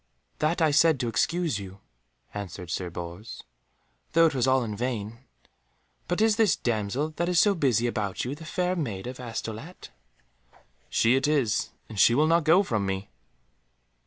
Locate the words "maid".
8.75-9.05